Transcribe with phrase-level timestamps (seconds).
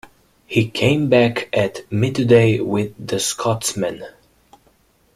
[0.47, 4.03] He came back at midday with the Scotsman.